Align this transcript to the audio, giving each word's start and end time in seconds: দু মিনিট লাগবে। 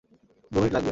দু 0.51 0.57
মিনিট 0.57 0.71
লাগবে। 0.73 0.89